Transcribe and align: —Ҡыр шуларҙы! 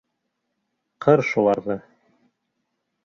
—Ҡыр 1.05 1.23
шуларҙы! 1.33 1.77